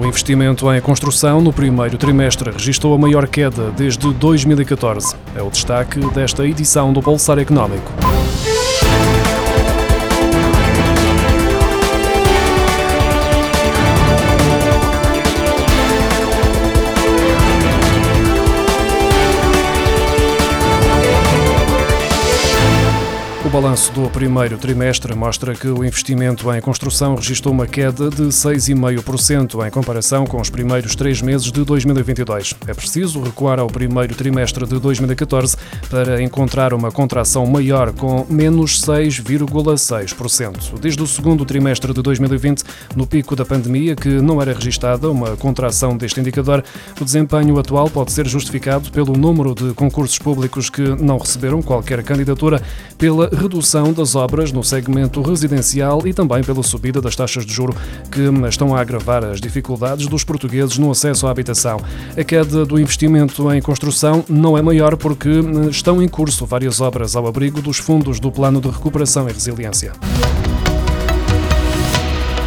[0.00, 5.14] O investimento em construção no primeiro trimestre registrou a maior queda desde 2014.
[5.36, 8.09] É o destaque desta edição do Pulsar Económico.
[23.60, 29.66] Balanço do primeiro trimestre mostra que o investimento em construção registrou uma queda de 6,5%
[29.66, 32.54] em comparação com os primeiros três meses de 2022.
[32.66, 35.58] É preciso recuar ao primeiro trimestre de 2014
[35.90, 40.78] para encontrar uma contração maior, com menos 6,6%.
[40.80, 42.62] Desde o segundo trimestre de 2020,
[42.96, 46.64] no pico da pandemia, que não era registada uma contração deste indicador,
[46.98, 52.02] o desempenho atual pode ser justificado pelo número de concursos públicos que não receberam qualquer
[52.02, 52.62] candidatura,
[52.96, 53.49] pela redução
[53.92, 57.74] das obras no segmento residencial e também pela subida das taxas de juro
[58.10, 61.80] que estão a agravar as dificuldades dos portugueses no acesso à habitação.
[62.16, 65.28] A queda do investimento em construção não é maior porque
[65.70, 69.92] estão em curso várias obras ao abrigo dos fundos do Plano de Recuperação e Resiliência.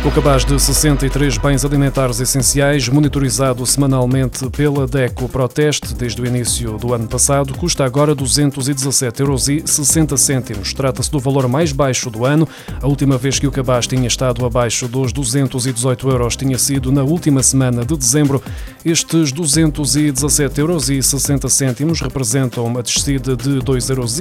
[0.06, 6.78] O cabaz de 63 bens alimentares essenciais, monitorizado semanalmente pela DECO Proteste desde o início
[6.78, 10.74] do ano passado, custa agora 217,60 euros.
[10.74, 12.46] Trata-se do valor mais baixo do ano.
[12.82, 17.04] A última vez que o cabaz tinha estado abaixo dos 218 euros tinha sido na
[17.04, 18.44] última semana de dezembro.
[18.84, 24.20] Estes 217,60 euros representam uma descida de 2,19 euros,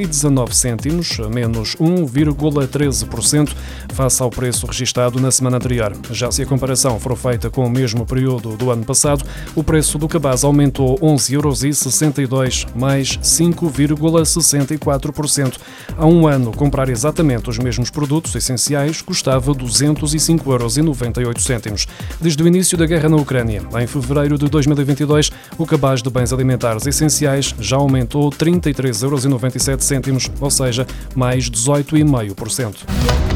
[1.34, 3.52] menos 1,13%
[3.92, 5.71] face ao preço registado na semana anterior
[6.10, 9.98] Já se a comparação for feita com o mesmo período do ano passado, o preço
[9.98, 15.54] do cabaz aumentou 11,62 euros, mais 5,64%.
[15.96, 21.86] Há um ano, comprar exatamente os mesmos produtos essenciais custava 205,98 euros.
[22.20, 26.32] Desde o início da guerra na Ucrânia, em fevereiro de 2022, o cabaz de bens
[26.32, 33.31] alimentares essenciais já aumentou 33,97 euros, ou seja, mais 18,5%.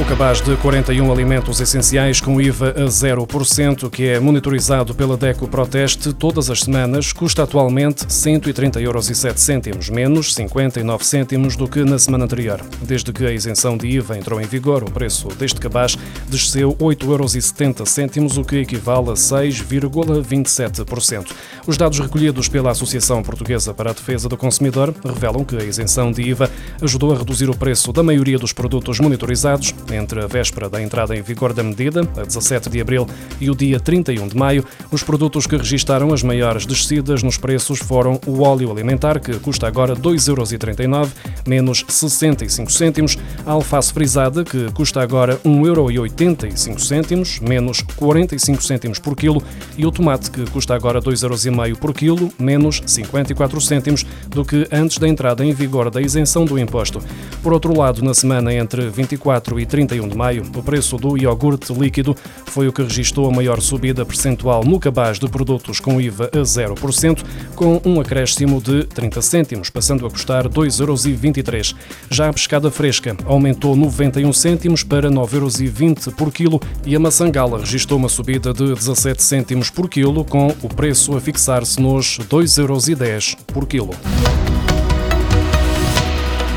[0.00, 5.46] O cabaz de 41 alimentos essenciais com IVA a 0%, que é monitorizado pela DECO
[5.46, 12.24] Proteste todas as semanas, custa atualmente 130,07 euros, menos 59 cêntimos do que na semana
[12.24, 12.62] anterior.
[12.80, 18.16] Desde que a isenção de IVA entrou em vigor, o preço deste cabaz desceu 8,70
[18.16, 21.26] euros, o que equivale a 6,27%.
[21.66, 26.10] Os dados recolhidos pela Associação Portuguesa para a Defesa do Consumidor revelam que a isenção
[26.10, 26.50] de IVA
[26.80, 31.16] ajudou a reduzir o preço da maioria dos produtos monitorizados, entre a véspera da entrada
[31.16, 33.06] em vigor da medida, a 17 de abril,
[33.40, 37.78] e o dia 31 de maio, os produtos que registaram as maiores descidas nos preços
[37.78, 41.12] foram o óleo alimentar, que custa agora 2,39 euros,
[41.46, 49.16] menos 65 cêntimos, a alface frisada, que custa agora 1,85 euros, menos 45 cêntimos por
[49.16, 49.42] quilo,
[49.76, 54.66] e o tomate, que custa agora 2,5 euros por quilo, menos 54 cêntimos do que
[54.70, 57.02] antes da entrada em vigor da isenção do imposto.
[57.42, 61.16] Por outro lado, na semana entre 24 e 30 31 de maio, o preço do
[61.16, 62.14] iogurte líquido
[62.46, 66.38] foi o que registrou a maior subida percentual no cabaz de produtos com IVA a
[66.38, 67.24] 0%,
[67.54, 71.74] com um acréscimo de 30 cêntimos, passando a custar 2,23 euros.
[72.10, 77.58] Já a pescada fresca aumentou 91 cêntimos para 9,20 euros por quilo e a maçangala
[77.58, 82.58] registrou uma subida de 17 cêntimos por quilo, com o preço a fixar-se nos 2,10
[82.60, 83.94] euros por quilo.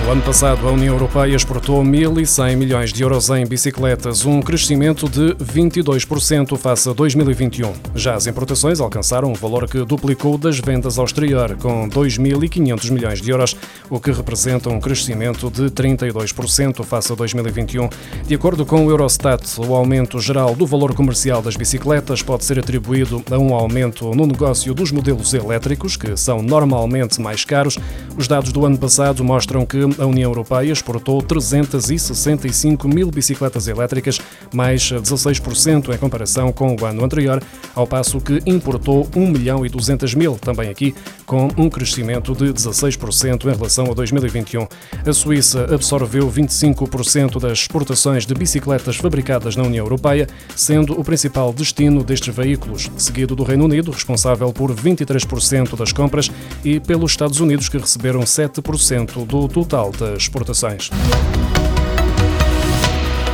[0.04, 5.08] No ano passado, a União Europeia exportou 1.100 milhões de euros em bicicletas, um crescimento
[5.08, 7.72] de 22% face a 2021.
[7.96, 13.22] Já as importações alcançaram um valor que duplicou das vendas ao exterior, com 2.500 milhões
[13.22, 13.56] de euros,
[13.90, 17.88] o que representa um crescimento de 32% face a 2021.
[18.28, 22.60] De acordo com o Eurostat, o aumento geral do valor comercial das bicicletas pode ser
[22.60, 27.80] atribuído a um aumento no negócio dos modelos elétricos, que são normalmente mais caros.
[28.18, 34.20] Os dados do ano passado mostram que a União Europeia exportou 365 mil bicicletas elétricas,
[34.54, 37.42] mais 16% em comparação com o ano anterior,
[37.76, 40.94] ao passo que importou 1 milhão e 200 mil, também aqui,
[41.26, 44.68] com um crescimento de 16% em relação a 2021.
[45.06, 51.52] A Suíça absorveu 25% das exportações de bicicletas fabricadas na União Europeia, sendo o principal
[51.54, 56.30] destino destes veículos, seguido do Reino Unido, responsável por 23% das compras,
[56.64, 60.90] e pelos Estados Unidos, que receberam 7% do total das exportações.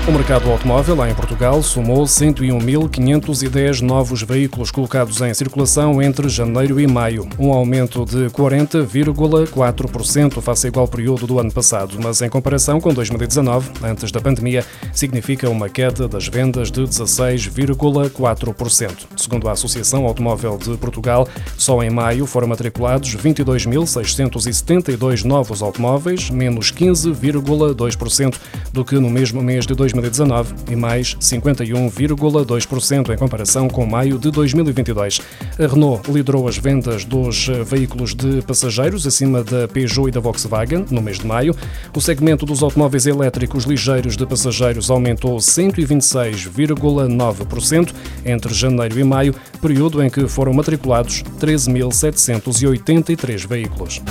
[0.09, 6.79] O mercado automóvel, lá em Portugal, somou 101.510 novos veículos colocados em circulação entre janeiro
[6.79, 12.29] e maio, um aumento de 40,4% face ao igual período do ano passado, mas em
[12.29, 19.05] comparação com 2019, antes da pandemia, significa uma queda das vendas de 16,4%.
[19.19, 21.27] Segundo a Associação Automóvel de Portugal,
[21.57, 28.35] só em maio foram matriculados 22.672 novos automóveis, menos 15,2%
[28.73, 30.29] do que no mesmo mês de 2019.
[30.29, 35.19] 2019 e mais 51,2% em comparação com maio de 2022.
[35.57, 40.87] A Renault liderou as vendas dos veículos de passageiros acima da Peugeot e da Volkswagen
[40.89, 41.55] no mês de maio.
[41.95, 47.93] O segmento dos automóveis elétricos ligeiros de passageiros aumentou 126,9%
[48.25, 54.01] entre janeiro e maio, período em que foram matriculados 13.783 veículos.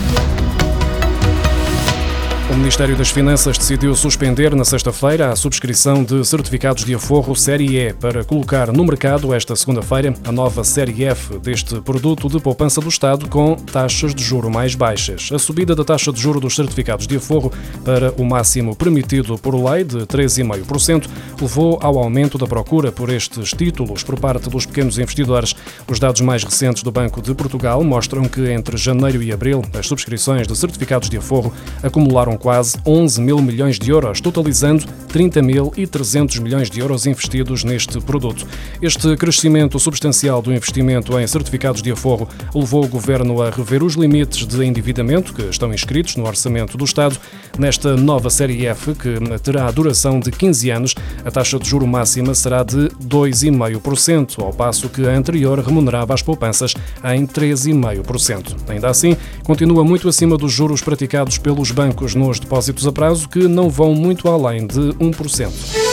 [2.59, 7.93] Ministério das Finanças decidiu suspender na sexta-feira a subscrição de certificados de aforro Série E
[7.93, 12.89] para colocar no mercado esta segunda-feira a nova Série F deste produto de poupança do
[12.89, 15.31] Estado com taxas de juro mais baixas.
[15.33, 17.53] A subida da taxa de juro dos certificados de aforro
[17.85, 21.07] para o máximo permitido por lei de 3,5%
[21.41, 25.55] levou ao aumento da procura por estes títulos por parte dos pequenos investidores.
[25.89, 29.87] Os dados mais recentes do Banco de Portugal mostram que entre janeiro e abril as
[29.87, 35.71] subscrições de certificados de aforro acumularam quase 11 mil milhões de euros, totalizando 30 mil
[35.77, 38.47] e 300 milhões de euros investidos neste produto.
[38.81, 43.97] Este crescimento substancial do investimento em certificados de aforro levou o Governo a rever os
[43.97, 47.19] limites de endividamento que estão inscritos no Orçamento do Estado.
[47.59, 50.95] Nesta nova Série F, que terá a duração de 15 anos,
[51.27, 56.23] a taxa de juro máxima será de 2,5%, ao passo que a anterior remunerava as
[56.23, 56.73] poupanças
[57.05, 58.57] em 3,5%.
[58.69, 63.27] Ainda assim, continua muito acima dos juros praticados pelos bancos no nos depósitos a prazo
[63.27, 65.88] que não vão muito além de 1%.